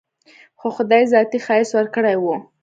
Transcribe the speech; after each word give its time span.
خو 0.59 0.67
خداى 0.75 1.03
ذاتي 1.13 1.39
ښايست 1.45 1.73
وركړى 1.75 2.15
و. 2.19 2.25